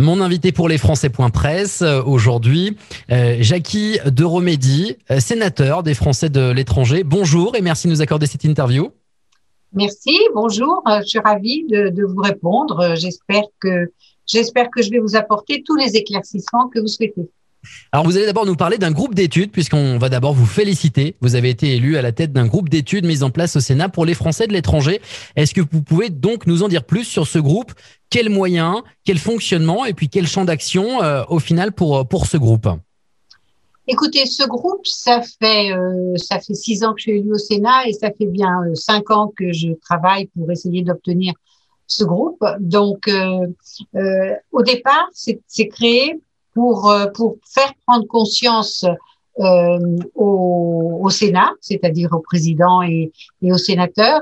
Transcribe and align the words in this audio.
Mon 0.00 0.22
invité 0.22 0.50
pour 0.50 0.68
les 0.68 0.78
Français.presse 0.78 1.82
euh, 1.82 2.02
aujourd'hui, 2.02 2.76
euh, 3.10 3.36
Jackie 3.40 3.98
de 4.06 4.24
Romédy, 4.24 4.96
euh, 5.10 5.20
sénateur 5.20 5.82
des 5.82 5.92
Français 5.92 6.30
de 6.30 6.50
l'étranger. 6.52 7.04
Bonjour 7.04 7.54
et 7.54 7.60
merci 7.60 7.86
de 7.86 7.92
nous 7.92 8.00
accorder 8.00 8.26
cette 8.26 8.44
interview. 8.44 8.92
Merci, 9.74 10.16
bonjour. 10.34 10.82
Je 10.86 11.06
suis 11.06 11.18
ravie 11.18 11.66
de, 11.68 11.90
de 11.90 12.04
vous 12.04 12.22
répondre. 12.22 12.94
J'espère 12.96 13.44
que 13.60 13.92
j'espère 14.26 14.70
que 14.70 14.80
je 14.80 14.90
vais 14.90 15.00
vous 15.00 15.16
apporter 15.16 15.62
tous 15.66 15.76
les 15.76 15.96
éclaircissements 15.96 16.68
que 16.68 16.80
vous 16.80 16.88
souhaitez. 16.88 17.28
Alors 17.92 18.06
vous 18.06 18.16
allez 18.16 18.26
d'abord 18.26 18.46
nous 18.46 18.56
parler 18.56 18.78
d'un 18.78 18.90
groupe 18.90 19.14
d'études, 19.14 19.50
puisqu'on 19.50 19.98
va 19.98 20.08
d'abord 20.08 20.32
vous 20.32 20.46
féliciter. 20.46 21.16
Vous 21.20 21.34
avez 21.34 21.50
été 21.50 21.74
élu 21.74 21.96
à 21.96 22.02
la 22.02 22.12
tête 22.12 22.32
d'un 22.32 22.46
groupe 22.46 22.68
d'études 22.68 23.04
mis 23.04 23.22
en 23.22 23.30
place 23.30 23.56
au 23.56 23.60
Sénat 23.60 23.88
pour 23.88 24.06
les 24.06 24.14
Français 24.14 24.46
de 24.46 24.52
l'étranger. 24.52 25.00
Est-ce 25.36 25.54
que 25.54 25.60
vous 25.60 25.82
pouvez 25.82 26.08
donc 26.08 26.46
nous 26.46 26.62
en 26.62 26.68
dire 26.68 26.84
plus 26.84 27.04
sur 27.04 27.26
ce 27.26 27.38
groupe? 27.38 27.72
Quels 28.08 28.30
moyens, 28.30 28.82
quel 29.04 29.18
fonctionnement 29.18 29.84
et 29.84 29.92
puis 29.92 30.08
quel 30.08 30.26
champ 30.26 30.44
d'action 30.44 31.02
euh, 31.02 31.22
au 31.28 31.38
final 31.38 31.72
pour, 31.72 32.08
pour 32.08 32.26
ce 32.26 32.36
groupe? 32.36 32.68
Écoutez, 33.86 34.24
ce 34.26 34.46
groupe, 34.46 34.86
ça 34.86 35.20
fait 35.20 35.72
euh, 35.72 36.16
ça 36.16 36.38
fait 36.38 36.54
six 36.54 36.84
ans 36.84 36.92
que 36.94 37.00
je 37.00 37.02
suis 37.02 37.18
élu 37.18 37.32
au 37.32 37.38
Sénat 37.38 37.86
et 37.86 37.92
ça 37.92 38.10
fait 38.10 38.26
bien 38.26 38.62
euh, 38.62 38.74
cinq 38.74 39.10
ans 39.10 39.32
que 39.36 39.52
je 39.52 39.68
travaille 39.82 40.26
pour 40.36 40.50
essayer 40.50 40.82
d'obtenir 40.82 41.34
ce 41.86 42.04
groupe. 42.04 42.44
Donc, 42.60 43.10
au 44.52 44.62
départ, 44.62 45.08
c'est 45.12 45.66
créé 45.66 46.20
pour, 46.60 46.90
euh, 46.90 47.06
pour 47.14 47.36
faire 47.46 47.72
prendre 47.86 48.06
conscience 48.06 48.84
euh, 49.38 49.78
au, 50.14 51.00
au, 51.02 51.08
Sénat, 51.08 51.52
c'est-à-dire 51.62 52.10
au 52.12 52.20
président 52.20 52.82
et, 52.82 53.10
et 53.40 53.50
aux 53.50 53.56
sénateurs, 53.56 54.20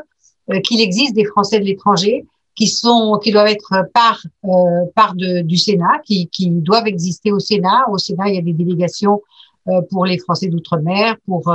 euh, 0.50 0.60
qu'il 0.60 0.80
existe 0.80 1.14
des 1.14 1.24
Français 1.24 1.58
de 1.58 1.64
l'étranger 1.64 2.24
qui 2.54 2.68
sont 2.68 3.18
qui 3.22 3.32
doivent 3.32 3.48
être 3.48 3.72
part 3.92 4.22
euh, 4.44 4.84
part 4.94 5.14
de, 5.16 5.40
du 5.42 5.56
Sénat, 5.56 5.98
qui, 6.04 6.28
qui 6.28 6.48
doivent 6.50 6.86
exister 6.86 7.32
au 7.32 7.40
Sénat. 7.40 7.86
Au 7.90 7.98
Sénat, 7.98 8.28
il 8.28 8.36
y 8.36 8.38
a 8.38 8.42
des 8.42 8.52
délégations 8.52 9.20
euh, 9.68 9.80
pour 9.90 10.06
les 10.06 10.18
Français 10.18 10.46
d'outre-mer, 10.46 11.16
pour 11.26 11.52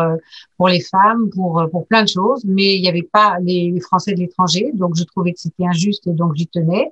pour 0.57 0.67
les 0.67 0.81
femmes, 0.81 1.29
pour 1.29 1.65
pour 1.71 1.87
plein 1.87 2.03
de 2.03 2.09
choses, 2.09 2.43
mais 2.45 2.75
il 2.75 2.81
n'y 2.81 2.89
avait 2.89 3.09
pas 3.19 3.37
les, 3.41 3.71
les 3.71 3.79
Français 3.79 4.13
de 4.13 4.19
l'étranger, 4.19 4.71
donc 4.73 4.97
je 4.97 5.03
trouvais 5.05 5.31
que 5.31 5.39
c'était 5.39 5.65
injuste 5.65 6.05
et 6.07 6.11
donc 6.11 6.35
j'y 6.35 6.47
tenais. 6.47 6.91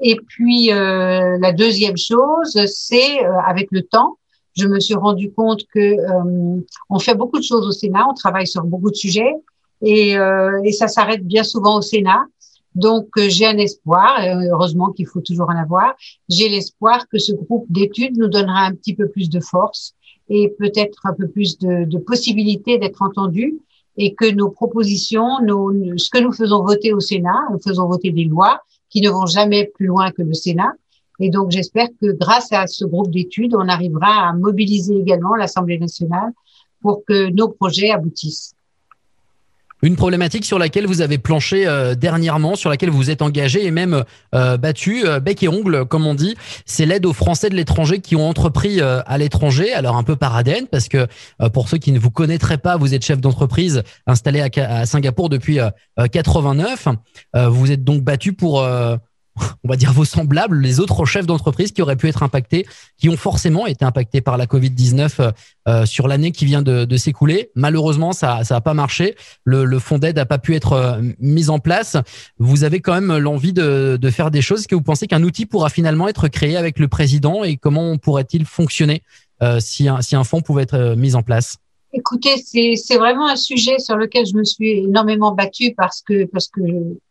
Et 0.00 0.16
puis 0.16 0.72
euh, 0.72 1.38
la 1.40 1.52
deuxième 1.52 1.96
chose, 1.96 2.58
c'est 2.66 3.24
euh, 3.24 3.40
avec 3.46 3.68
le 3.70 3.82
temps, 3.82 4.18
je 4.56 4.66
me 4.66 4.80
suis 4.80 4.94
rendu 4.94 5.32
compte 5.32 5.62
que 5.72 5.78
euh, 5.78 6.60
on 6.90 6.98
fait 6.98 7.14
beaucoup 7.14 7.38
de 7.38 7.44
choses 7.44 7.66
au 7.66 7.72
Sénat, 7.72 8.06
on 8.08 8.14
travaille 8.14 8.46
sur 8.46 8.64
beaucoup 8.64 8.90
de 8.90 8.96
sujets 8.96 9.34
et, 9.80 10.16
et 10.64 10.72
ça 10.72 10.88
s'arrête 10.88 11.24
bien 11.24 11.44
souvent 11.44 11.78
au 11.78 11.82
Sénat. 11.82 12.26
Donc 12.74 13.06
j'ai 13.16 13.46
un 13.46 13.58
espoir, 13.58 14.18
heureusement 14.50 14.90
qu'il 14.90 15.06
faut 15.06 15.20
toujours 15.20 15.48
en 15.50 15.56
avoir. 15.56 15.94
J'ai 16.28 16.48
l'espoir 16.48 17.06
que 17.08 17.18
ce 17.18 17.32
groupe 17.32 17.66
d'études 17.68 18.16
nous 18.16 18.26
donnera 18.26 18.62
un 18.62 18.74
petit 18.74 18.94
peu 18.94 19.08
plus 19.08 19.30
de 19.30 19.38
force 19.38 19.94
et 20.28 20.52
peut-être 20.58 21.06
un 21.06 21.14
peu 21.14 21.28
plus 21.28 21.58
de, 21.58 21.84
de 21.84 21.98
possibilités 21.98 22.78
d'être 22.78 23.02
entendus 23.02 23.60
et 23.96 24.14
que 24.14 24.30
nos 24.30 24.50
propositions, 24.50 25.40
nos, 25.44 25.72
ce 25.96 26.10
que 26.10 26.18
nous 26.18 26.32
faisons 26.32 26.64
voter 26.64 26.92
au 26.92 27.00
Sénat, 27.00 27.48
nous 27.52 27.60
faisons 27.60 27.86
voter 27.86 28.10
des 28.10 28.24
lois, 28.24 28.60
qui 28.90 29.00
ne 29.00 29.10
vont 29.10 29.26
jamais 29.26 29.70
plus 29.74 29.86
loin 29.86 30.10
que 30.10 30.22
le 30.22 30.34
Sénat. 30.34 30.72
Et 31.20 31.30
donc, 31.30 31.50
j'espère 31.50 31.88
que 32.00 32.12
grâce 32.12 32.52
à 32.52 32.66
ce 32.66 32.84
groupe 32.84 33.10
d'études, 33.10 33.54
on 33.54 33.68
arrivera 33.68 34.28
à 34.28 34.32
mobiliser 34.32 34.96
également 34.96 35.34
l'Assemblée 35.34 35.78
nationale 35.78 36.32
pour 36.80 37.04
que 37.04 37.30
nos 37.30 37.48
projets 37.48 37.90
aboutissent. 37.90 38.54
Une 39.82 39.94
problématique 39.94 40.44
sur 40.44 40.58
laquelle 40.58 40.86
vous 40.86 41.02
avez 41.02 41.18
planché 41.18 41.66
euh, 41.66 41.94
dernièrement, 41.94 42.56
sur 42.56 42.68
laquelle 42.68 42.90
vous 42.90 43.10
êtes 43.10 43.22
engagé 43.22 43.64
et 43.64 43.70
même 43.70 44.02
euh, 44.34 44.56
battu 44.56 45.06
euh, 45.06 45.20
bec 45.20 45.42
et 45.44 45.48
ongle, 45.48 45.84
comme 45.84 46.04
on 46.04 46.14
dit, 46.14 46.36
c'est 46.66 46.84
l'aide 46.84 47.06
aux 47.06 47.12
Français 47.12 47.48
de 47.48 47.54
l'étranger 47.54 48.00
qui 48.00 48.16
ont 48.16 48.28
entrepris 48.28 48.80
à 48.80 49.18
l'étranger. 49.18 49.72
Alors 49.72 49.96
un 49.96 50.02
peu 50.02 50.16
paradène, 50.16 50.66
parce 50.66 50.88
que 50.88 51.06
pour 51.52 51.68
ceux 51.68 51.78
qui 51.78 51.92
ne 51.92 51.98
vous 51.98 52.10
connaîtraient 52.10 52.58
pas, 52.58 52.76
vous 52.76 52.94
êtes 52.94 53.04
chef 53.04 53.20
d'entreprise 53.20 53.82
installé 54.06 54.40
à, 54.40 54.48
à, 54.56 54.86
Singapour 54.86 55.28
depuis 55.28 55.58
89. 56.12 56.88
vous 57.48 57.72
êtes 57.72 57.84
donc 57.84 58.02
battu 58.02 58.32
pour 58.32 58.66
on 59.64 59.68
va 59.68 59.76
dire 59.76 59.92
vos 59.92 60.04
semblables, 60.04 60.60
les 60.60 60.80
autres 60.80 61.04
chefs 61.04 61.26
d'entreprise 61.26 61.72
qui 61.72 61.82
auraient 61.82 61.96
pu 61.96 62.08
être 62.08 62.22
impactés, 62.22 62.66
qui 62.96 63.08
ont 63.08 63.16
forcément 63.16 63.66
été 63.66 63.84
impactés 63.84 64.20
par 64.20 64.36
la 64.36 64.46
Covid-19 64.46 65.20
euh, 65.20 65.30
euh, 65.68 65.86
sur 65.86 66.08
l'année 66.08 66.32
qui 66.32 66.44
vient 66.44 66.62
de, 66.62 66.96
s'écouler. 66.96 67.50
Malheureusement, 67.54 68.12
ça 68.12 68.42
n'a 68.48 68.60
pas 68.60 68.74
marché. 68.74 69.14
Le, 69.44 69.64
le 69.64 69.78
fonds 69.78 69.98
d'aide 69.98 70.16
n'a 70.16 70.26
pas 70.26 70.38
pu 70.38 70.54
être 70.54 70.72
euh, 70.72 71.00
mis 71.20 71.48
en 71.48 71.58
place. 71.58 71.96
Vous 72.38 72.64
avez 72.64 72.80
quand 72.80 72.94
même 72.94 73.16
l'envie 73.18 73.52
de, 73.52 73.98
faire 74.10 74.30
des 74.30 74.42
choses. 74.42 74.60
Est-ce 74.60 74.68
que 74.68 74.74
vous 74.74 74.82
pensez 74.82 75.06
qu'un 75.06 75.22
outil 75.22 75.46
pourra 75.46 75.68
finalement 75.68 76.08
être 76.08 76.28
créé 76.28 76.56
avec 76.56 76.78
le 76.78 76.88
président 76.88 77.44
et 77.44 77.56
comment 77.56 77.96
pourrait-il 77.98 78.44
fonctionner 78.46 79.02
si, 79.60 79.86
un, 79.86 80.00
si 80.00 80.16
un 80.16 80.24
fonds 80.24 80.40
pouvait 80.40 80.64
être 80.64 80.94
mis 80.96 81.14
en 81.14 81.22
place? 81.22 81.58
Écoutez, 81.92 82.36
c'est 82.76 82.96
vraiment 82.96 83.28
un 83.28 83.36
sujet 83.36 83.78
sur 83.78 83.96
lequel 83.96 84.26
je 84.26 84.34
me 84.34 84.44
suis 84.44 84.70
énormément 84.84 85.32
battue 85.32 85.74
parce 85.74 86.02
que 86.02 86.26
parce 86.26 86.48
que 86.48 86.60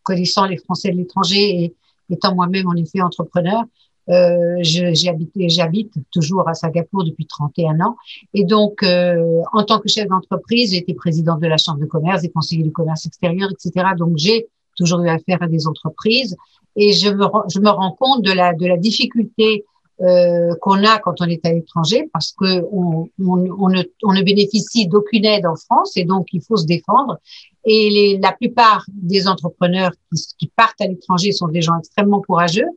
connaissant 0.04 0.46
les 0.46 0.58
Français 0.58 0.92
de 0.92 0.98
l'étranger 0.98 1.64
et 1.64 1.76
étant 2.10 2.36
moi-même 2.36 2.68
en 2.68 2.76
effet 2.76 3.02
entrepreneur, 3.02 3.64
euh, 4.10 4.58
j'habite 4.62 5.94
toujours 6.12 6.48
à 6.48 6.54
Singapour 6.54 7.04
depuis 7.04 7.26
31 7.26 7.82
ans. 7.82 7.98
Et 8.34 8.46
donc, 8.46 8.84
euh, 8.84 9.42
en 9.54 9.64
tant 9.64 9.80
que 9.80 9.90
chef 9.90 10.08
d'entreprise, 10.08 10.72
j'ai 10.72 10.78
été 10.78 10.94
présidente 10.94 11.42
de 11.42 11.48
la 11.48 11.58
Chambre 11.58 11.80
de 11.80 11.86
commerce 11.86 12.24
et 12.24 12.30
conseiller 12.30 12.64
du 12.64 12.72
commerce 12.72 13.06
extérieur, 13.06 13.50
etc. 13.52 13.90
Donc, 13.98 14.14
j'ai 14.16 14.48
toujours 14.78 15.02
eu 15.02 15.10
affaire 15.10 15.42
à 15.42 15.48
des 15.48 15.68
entreprises 15.68 16.38
et 16.76 16.94
je 16.94 17.10
me, 17.10 17.26
je 17.50 17.60
me 17.60 17.70
rends 17.70 17.92
compte 18.00 18.24
de 18.24 18.32
la, 18.32 18.54
de 18.54 18.66
la 18.66 18.78
difficulté 18.78 19.66
euh, 20.02 20.54
qu'on 20.62 20.84
a 20.84 21.00
quand 21.00 21.22
on 21.22 21.26
est 21.26 21.44
à 21.46 21.52
l'étranger 21.52 22.08
parce 22.14 22.32
que 22.32 22.64
on, 22.72 23.10
on, 23.20 23.50
on, 23.60 23.70
ne, 23.70 23.82
on 24.04 24.14
ne 24.14 24.22
bénéficie 24.22 24.88
d'aucune 24.88 25.26
aide 25.26 25.46
en 25.46 25.56
France 25.56 25.98
et 25.98 26.06
donc 26.06 26.28
il 26.34 26.42
faut 26.42 26.58
se 26.58 26.66
défendre. 26.66 27.18
Et 27.66 27.90
les, 27.90 28.18
la 28.20 28.32
plupart 28.32 28.86
des 28.94 29.28
entrepreneurs 29.28 29.92
qui, 30.14 30.22
qui 30.38 30.52
partent 30.56 30.80
à 30.82 30.88
l'étranger 30.88 31.32
sont 31.32 31.48
des 31.48 31.62
gens 31.62 31.78
extrêmement 31.80 32.22
courageux, 32.22 32.68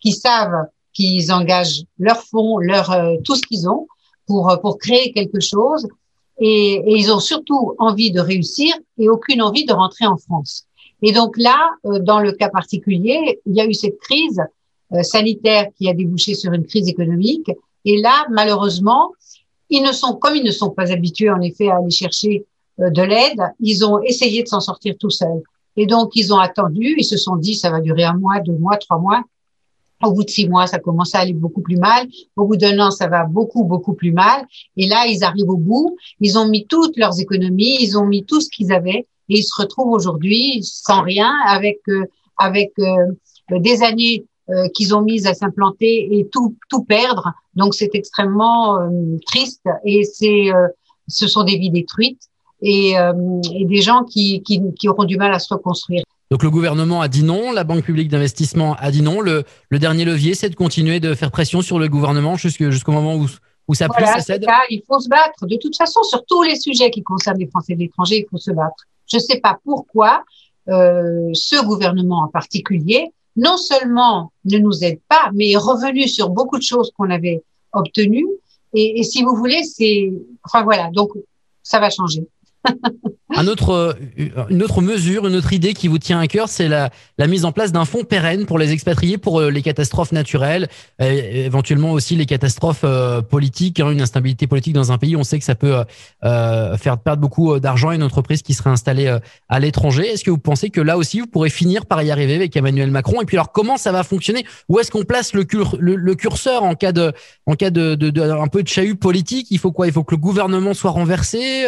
qui 0.00 0.12
savent 0.12 0.66
qu'ils 0.92 1.32
engagent 1.32 1.84
leurs 1.98 2.22
fonds, 2.22 2.58
leur 2.58 2.90
euh, 2.90 3.16
tout 3.24 3.36
ce 3.36 3.42
qu'ils 3.42 3.68
ont 3.68 3.86
pour 4.26 4.58
pour 4.60 4.78
créer 4.78 5.12
quelque 5.12 5.40
chose. 5.40 5.88
Et, 6.38 6.74
et, 6.74 6.98
ils 6.98 7.10
ont 7.10 7.20
surtout 7.20 7.74
envie 7.78 8.10
de 8.10 8.20
réussir 8.20 8.74
et 8.98 9.08
aucune 9.08 9.40
envie 9.40 9.64
de 9.64 9.72
rentrer 9.72 10.06
en 10.06 10.18
France. 10.18 10.66
Et 11.02 11.12
donc 11.12 11.36
là, 11.36 11.70
euh, 11.84 11.98
dans 11.98 12.20
le 12.20 12.32
cas 12.32 12.48
particulier, 12.48 13.40
il 13.46 13.54
y 13.54 13.60
a 13.60 13.66
eu 13.66 13.74
cette 13.74 13.98
crise 13.98 14.40
euh, 14.40 14.44
sanitaire 15.02 15.66
qui 15.76 15.88
a 15.88 15.94
débouché 15.94 16.34
sur 16.34 16.52
une 16.52 16.64
crise 16.64 16.88
économique. 16.88 17.50
Et 17.84 18.00
là, 18.00 18.26
malheureusement, 18.30 19.12
ils 19.70 19.82
ne 19.82 19.92
sont, 19.92 20.14
comme 20.14 20.36
ils 20.36 20.44
ne 20.44 20.50
sont 20.50 20.70
pas 20.70 20.92
habitués 20.92 21.30
en 21.30 21.40
effet 21.40 21.68
à 21.68 21.76
aller 21.76 21.90
chercher 21.90 22.44
euh, 22.80 22.90
de 22.90 23.02
l'aide, 23.02 23.40
ils 23.60 23.84
ont 23.84 24.00
essayé 24.02 24.42
de 24.42 24.48
s'en 24.48 24.60
sortir 24.60 24.94
tout 24.98 25.10
seuls. 25.10 25.42
Et 25.76 25.86
donc, 25.86 26.12
ils 26.14 26.32
ont 26.32 26.38
attendu, 26.38 26.94
ils 26.98 27.04
se 27.04 27.16
sont 27.16 27.36
dit, 27.36 27.54
ça 27.54 27.70
va 27.70 27.80
durer 27.80 28.04
un 28.04 28.14
mois, 28.14 28.40
deux 28.40 28.56
mois, 28.56 28.76
trois 28.76 28.98
mois. 28.98 29.22
Au 30.04 30.12
bout 30.12 30.24
de 30.24 30.30
six 30.30 30.48
mois, 30.48 30.66
ça 30.66 30.78
commence 30.78 31.14
à 31.14 31.20
aller 31.20 31.32
beaucoup 31.32 31.62
plus 31.62 31.76
mal. 31.76 32.06
Au 32.36 32.46
bout 32.46 32.56
d'un 32.56 32.78
an, 32.80 32.90
ça 32.90 33.08
va 33.08 33.24
beaucoup, 33.24 33.64
beaucoup 33.64 33.94
plus 33.94 34.12
mal. 34.12 34.46
Et 34.76 34.86
là, 34.86 35.06
ils 35.06 35.24
arrivent 35.24 35.48
au 35.48 35.56
bout. 35.56 35.96
Ils 36.20 36.38
ont 36.38 36.48
mis 36.48 36.66
toutes 36.66 36.96
leurs 36.96 37.18
économies, 37.18 37.78
ils 37.80 37.96
ont 37.98 38.06
mis 38.06 38.24
tout 38.24 38.40
ce 38.40 38.48
qu'ils 38.50 38.72
avaient, 38.72 39.06
et 39.28 39.38
ils 39.38 39.42
se 39.42 39.60
retrouvent 39.60 39.92
aujourd'hui 39.92 40.60
sans 40.62 41.02
rien, 41.02 41.32
avec 41.46 41.80
euh, 41.88 42.04
avec 42.38 42.72
des 43.50 43.82
années 43.82 44.26
euh, 44.50 44.68
qu'ils 44.74 44.94
ont 44.94 45.02
mis 45.02 45.26
à 45.26 45.34
s'implanter 45.34 46.08
et 46.18 46.28
tout 46.30 46.56
tout 46.68 46.84
perdre. 46.84 47.32
Donc 47.54 47.74
c'est 47.74 47.90
extrêmement 47.94 48.80
euh, 48.80 48.88
triste 49.26 49.64
et 49.84 50.04
c'est 50.04 50.54
euh, 50.54 50.68
ce 51.08 51.26
sont 51.26 51.44
des 51.44 51.56
vies 51.58 51.70
détruites 51.70 52.22
et, 52.62 52.94
et 52.94 53.64
des 53.64 53.82
gens 53.82 54.02
qui, 54.02 54.42
qui, 54.42 54.60
qui 54.78 54.88
auront 54.88 55.04
du 55.04 55.16
mal 55.16 55.32
à 55.32 55.38
se 55.38 55.52
reconstruire. 55.52 56.02
Donc 56.30 56.42
le 56.42 56.50
gouvernement 56.50 57.00
a 57.00 57.08
dit 57.08 57.22
non, 57.22 57.52
la 57.52 57.64
Banque 57.64 57.84
publique 57.84 58.08
d'investissement 58.08 58.74
a 58.78 58.90
dit 58.90 59.02
non. 59.02 59.20
Le, 59.20 59.44
le 59.68 59.78
dernier 59.78 60.04
levier, 60.04 60.34
c'est 60.34 60.48
de 60.48 60.56
continuer 60.56 60.98
de 60.98 61.14
faire 61.14 61.30
pression 61.30 61.62
sur 61.62 61.78
le 61.78 61.88
gouvernement 61.88 62.36
jusqu'au 62.36 62.92
moment 62.92 63.14
où, 63.14 63.26
où 63.68 63.74
ça 63.74 63.86
voilà, 63.86 64.14
ça 64.14 64.20
cède. 64.20 64.46
il 64.70 64.82
faut 64.86 64.98
se 64.98 65.08
battre. 65.08 65.46
De 65.46 65.56
toute 65.60 65.76
façon, 65.76 66.02
sur 66.02 66.24
tous 66.24 66.42
les 66.42 66.56
sujets 66.56 66.90
qui 66.90 67.02
concernent 67.02 67.38
les 67.38 67.46
Français 67.46 67.74
de 67.74 67.80
l'étranger, 67.80 68.24
il 68.24 68.26
faut 68.28 68.38
se 68.38 68.50
battre. 68.50 68.84
Je 69.06 69.18
ne 69.18 69.22
sais 69.22 69.38
pas 69.38 69.58
pourquoi 69.64 70.24
euh, 70.68 71.30
ce 71.32 71.64
gouvernement 71.64 72.22
en 72.24 72.28
particulier 72.28 73.12
non 73.36 73.56
seulement 73.56 74.32
ne 74.44 74.58
nous 74.58 74.84
aide 74.84 75.00
pas, 75.08 75.30
mais 75.34 75.50
est 75.50 75.56
revenu 75.56 76.08
sur 76.08 76.30
beaucoup 76.30 76.58
de 76.58 76.62
choses 76.62 76.90
qu'on 76.96 77.10
avait 77.10 77.42
obtenues. 77.72 78.26
Et, 78.72 79.00
et, 79.00 79.02
si 79.02 79.22
vous 79.22 79.36
voulez, 79.36 79.62
c'est, 79.62 80.12
enfin 80.42 80.62
voilà, 80.62 80.90
donc 80.90 81.10
ça 81.62 81.78
va 81.78 81.90
changer. 81.90 82.26
Euh, 83.68 83.92
une 84.50 84.62
autre 84.62 84.80
mesure, 84.80 85.26
une 85.26 85.36
autre 85.36 85.52
idée 85.52 85.74
qui 85.74 85.88
vous 85.88 85.98
tient 85.98 86.18
à 86.18 86.26
cœur, 86.26 86.48
c'est 86.48 86.68
la, 86.68 86.90
mise 87.26 87.44
en 87.44 87.52
place 87.52 87.72
d'un 87.72 87.84
fonds 87.84 88.04
pérenne 88.04 88.46
pour 88.46 88.58
les 88.58 88.72
expatriés 88.72 89.18
pour 89.18 89.40
euh, 89.40 89.50
les 89.50 89.62
catastrophes 89.62 90.12
naturelles, 90.12 90.68
éventuellement 91.00 91.92
aussi 91.92 92.16
les 92.16 92.26
catastrophes 92.26 92.84
euh, 92.84 93.22
politiques, 93.22 93.80
hein, 93.80 93.90
une 93.90 94.00
instabilité 94.00 94.46
politique 94.46 94.74
dans 94.74 94.92
un 94.92 94.98
pays. 94.98 95.16
On 95.16 95.24
sait 95.24 95.38
que 95.38 95.44
ça 95.44 95.54
peut 95.54 95.84
faire 96.22 96.98
perdre 96.98 97.20
beaucoup 97.20 97.58
d'argent 97.60 97.90
à 97.90 97.94
une 97.94 98.02
entreprise 98.02 98.42
qui 98.42 98.54
serait 98.54 98.70
installée 98.70 99.14
à 99.48 99.60
l'étranger. 99.60 100.06
Est-ce 100.06 100.24
que 100.24 100.30
vous 100.30 100.38
pensez 100.38 100.70
que 100.70 100.80
là 100.80 100.96
aussi, 100.96 101.20
vous 101.20 101.26
pourrez 101.26 101.50
finir 101.50 101.86
par 101.86 102.02
y 102.02 102.10
arriver 102.10 102.36
avec 102.36 102.56
Emmanuel 102.56 102.90
Macron? 102.90 103.20
Et 103.22 103.24
puis 103.24 103.36
alors, 103.36 103.52
comment 103.52 103.76
ça 103.76 103.92
va 103.92 104.02
fonctionner? 104.02 104.46
Où 104.68 104.78
est-ce 104.78 104.90
qu'on 104.90 105.04
place 105.04 105.32
le, 105.34 105.46
le, 105.78 106.14
curseur 106.14 106.62
en 106.62 106.74
cas 106.74 106.92
de, 106.92 107.12
en 107.46 107.54
cas 107.54 107.70
de, 107.70 107.94
de, 107.94 108.10
de, 108.10 108.22
un 108.22 108.48
peu 108.48 108.62
de 108.62 108.68
chahut 108.68 108.96
politique? 108.96 109.48
Il 109.50 109.58
faut 109.58 109.72
quoi? 109.72 109.86
Il 109.86 109.92
faut 109.92 110.04
que 110.04 110.14
le 110.14 110.20
gouvernement 110.20 110.74
soit 110.74 110.90
renversé 110.90 111.66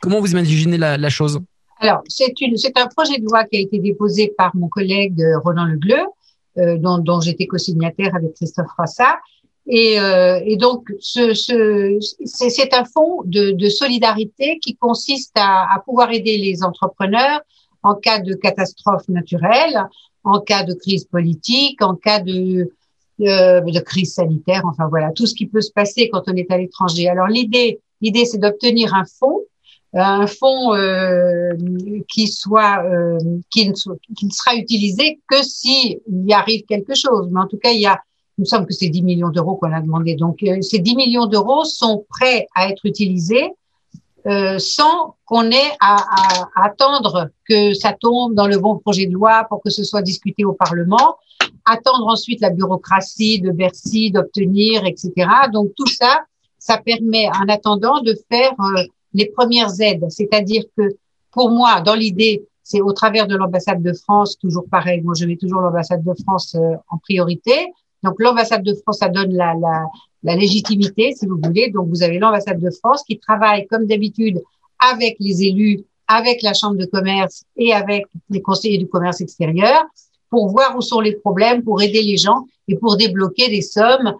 Comment 0.00 0.20
vous 0.20 0.30
imaginez 0.30 0.78
la, 0.78 1.08
chose? 1.08 1.40
Alors, 1.80 2.02
c'est 2.08 2.32
un 2.76 2.86
projet 2.86 3.18
de 3.18 3.24
loi 3.24 3.44
qui 3.44 3.58
a 3.58 3.60
été 3.60 3.78
déposé 3.78 4.32
par 4.36 4.54
mon 4.56 4.68
collègue 4.68 5.20
euh, 5.20 5.38
Roland 5.38 5.66
Legleu, 5.66 6.02
euh, 6.58 6.78
dont, 6.78 7.20
j'étais 7.20 7.46
co-signataire 7.46 8.14
avec 8.14 8.34
Christophe 8.34 8.70
Rossa. 8.78 9.18
Et, 9.66 10.00
euh, 10.00 10.56
donc, 10.56 10.90
ce, 11.00 11.34
ce, 11.34 11.98
c'est 12.24 12.72
un 12.72 12.84
fonds 12.84 13.22
de, 13.24 13.68
solidarité 13.68 14.58
qui 14.60 14.76
consiste 14.76 15.32
à, 15.36 15.82
pouvoir 15.84 16.12
aider 16.12 16.38
les 16.38 16.62
entrepreneurs 16.62 17.40
en 17.82 17.94
cas 17.94 18.20
de 18.20 18.34
catastrophe 18.34 19.08
naturelle, 19.08 19.86
en 20.24 20.40
cas 20.40 20.64
de 20.64 20.72
crise 20.72 21.04
politique, 21.04 21.82
en 21.82 21.94
cas 21.94 22.20
de, 22.20 22.70
de 23.18 23.80
crise 23.80 24.14
sanitaire, 24.14 24.62
enfin 24.64 24.88
voilà, 24.88 25.12
tout 25.12 25.26
ce 25.26 25.34
qui 25.34 25.46
peut 25.46 25.60
se 25.60 25.70
passer 25.70 26.08
quand 26.10 26.22
on 26.26 26.34
est 26.34 26.50
à 26.50 26.58
l'étranger. 26.58 27.08
Alors 27.08 27.28
l'idée, 27.28 27.80
c'est 28.24 28.38
d'obtenir 28.38 28.94
un 28.94 29.04
fonds 29.04 29.42
un 30.04 30.26
fonds 30.26 30.74
euh, 30.74 31.52
qui 32.08 32.28
soit 32.28 32.84
euh, 32.84 33.18
qui, 33.50 33.68
ne 33.68 33.74
sera 33.74 34.54
utilisé 34.56 35.20
que 35.28 35.42
si 35.42 36.00
il 36.06 36.26
y 36.26 36.32
arrive 36.32 36.64
quelque 36.66 36.94
chose. 36.94 37.28
Mais 37.30 37.40
en 37.40 37.46
tout 37.46 37.58
cas, 37.58 37.70
il 37.70 37.80
y 37.80 37.86
a, 37.86 38.00
il 38.38 38.42
me 38.42 38.64
que 38.64 38.74
c'est 38.74 38.88
10 38.88 39.02
millions 39.02 39.30
d'euros 39.30 39.56
qu'on 39.56 39.72
a 39.72 39.80
demandé. 39.80 40.14
Donc, 40.14 40.42
euh, 40.42 40.60
ces 40.60 40.78
10 40.78 40.96
millions 40.96 41.26
d'euros 41.26 41.64
sont 41.64 42.04
prêts 42.10 42.46
à 42.54 42.68
être 42.68 42.84
utilisés 42.84 43.52
euh, 44.26 44.58
sans 44.58 45.14
qu'on 45.24 45.50
ait 45.50 45.72
à, 45.80 45.96
à, 45.96 46.64
attendre 46.64 47.30
que 47.48 47.72
ça 47.74 47.92
tombe 47.92 48.34
dans 48.34 48.48
le 48.48 48.58
bon 48.58 48.76
projet 48.76 49.06
de 49.06 49.12
loi 49.12 49.46
pour 49.48 49.62
que 49.62 49.70
ce 49.70 49.84
soit 49.84 50.02
discuté 50.02 50.44
au 50.44 50.52
Parlement, 50.52 51.16
attendre 51.64 52.06
ensuite 52.08 52.40
la 52.40 52.50
bureaucratie 52.50 53.40
de 53.40 53.50
Bercy 53.52 54.10
d'obtenir, 54.10 54.84
etc. 54.84 55.12
Donc 55.52 55.70
tout 55.76 55.86
ça, 55.86 56.24
ça 56.58 56.78
permet 56.78 57.28
en 57.28 57.48
attendant 57.48 58.00
de 58.00 58.14
faire 58.28 58.52
euh, 58.58 58.82
les 59.16 59.26
premières 59.26 59.80
aides. 59.80 60.06
C'est-à-dire 60.10 60.64
que 60.76 60.96
pour 61.32 61.50
moi, 61.50 61.80
dans 61.80 61.94
l'idée, 61.94 62.46
c'est 62.62 62.80
au 62.80 62.92
travers 62.92 63.26
de 63.26 63.36
l'ambassade 63.36 63.82
de 63.82 63.92
France, 63.92 64.36
toujours 64.38 64.66
pareil. 64.70 65.00
Moi, 65.00 65.14
je 65.18 65.24
mets 65.24 65.36
toujours 65.36 65.60
l'ambassade 65.60 66.04
de 66.04 66.14
France 66.24 66.54
euh, 66.54 66.74
en 66.90 66.98
priorité. 66.98 67.72
Donc, 68.02 68.16
l'ambassade 68.18 68.62
de 68.62 68.74
France, 68.74 68.98
ça 68.98 69.08
donne 69.08 69.32
la, 69.32 69.54
légitimité, 70.22 71.14
si 71.16 71.26
vous 71.26 71.38
voulez. 71.42 71.70
Donc, 71.70 71.88
vous 71.88 72.02
avez 72.02 72.18
l'ambassade 72.18 72.60
de 72.60 72.70
France 72.70 73.02
qui 73.06 73.18
travaille 73.18 73.66
comme 73.66 73.86
d'habitude 73.86 74.42
avec 74.92 75.16
les 75.20 75.44
élus, 75.44 75.84
avec 76.08 76.42
la 76.42 76.52
chambre 76.52 76.76
de 76.76 76.84
commerce 76.84 77.44
et 77.56 77.72
avec 77.72 78.06
les 78.28 78.42
conseillers 78.42 78.78
du 78.78 78.88
commerce 78.88 79.20
extérieur 79.20 79.84
pour 80.28 80.48
voir 80.48 80.76
où 80.76 80.82
sont 80.82 81.00
les 81.00 81.14
problèmes, 81.16 81.62
pour 81.62 81.80
aider 81.80 82.02
les 82.02 82.16
gens 82.16 82.46
et 82.68 82.76
pour 82.76 82.96
débloquer 82.96 83.48
des 83.48 83.62
sommes 83.62 84.14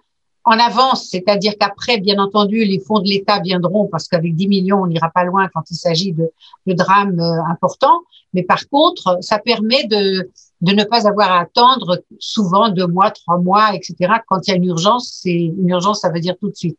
en 0.47 0.61
avance, 0.61 1.09
c'est-à-dire 1.11 1.55
qu'après, 1.59 1.99
bien 1.99 2.19
entendu, 2.21 2.65
les 2.65 2.79
fonds 2.79 3.01
de 3.01 3.09
l'État 3.09 3.41
viendront 3.41 3.89
parce 3.89 4.07
qu'avec 4.07 4.37
10 4.37 4.47
millions, 4.47 4.81
on 4.81 4.87
n'ira 4.87 5.11
pas 5.11 5.25
loin 5.25 5.49
quand 5.53 5.63
il 5.73 5.75
s'agit 5.75 6.13
de, 6.13 6.31
de 6.67 6.73
drames 6.73 7.19
euh, 7.19 7.43
importants. 7.51 8.01
Mais 8.33 8.45
par 8.45 8.69
contre, 8.69 9.19
ça 9.23 9.41
permet 9.41 9.85
de, 9.85 10.31
de 10.61 10.73
ne 10.73 10.85
pas 10.85 11.09
avoir 11.09 11.33
à 11.33 11.41
attendre 11.41 12.01
souvent 12.21 12.69
deux 12.69 12.87
mois, 12.87 13.11
trois 13.11 13.39
mois, 13.39 13.75
etc. 13.75 14.15
Quand 14.29 14.47
il 14.47 14.51
y 14.51 14.53
a 14.53 14.57
une 14.57 14.67
urgence, 14.67 15.19
c'est 15.21 15.35
une 15.35 15.69
urgence, 15.69 16.03
ça 16.03 16.11
veut 16.11 16.21
dire 16.21 16.37
tout 16.39 16.51
de 16.51 16.55
suite. 16.55 16.79